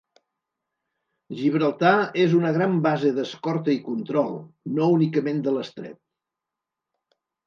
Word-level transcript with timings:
Gibraltar 1.41 1.91
és 2.23 2.31
una 2.37 2.53
gran 2.55 2.73
base 2.87 3.11
d’escorta 3.17 3.75
i 3.75 3.81
control, 3.89 4.31
no 4.79 4.87
únicament 4.95 5.45
de 5.49 5.55
l’estret. 5.59 6.01